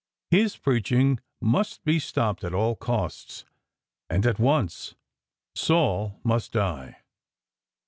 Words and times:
His 0.31 0.57
preaching 0.57 1.19
must 1.39 1.83
be 1.85 1.99
stopped 1.99 2.43
at 2.43 2.55
aU 2.55 2.73
costs 2.73 3.45
and 4.09 4.25
at 4.25 4.39
once. 4.39 4.95
Saul 5.53 6.19
must 6.23 6.53
die. 6.53 7.03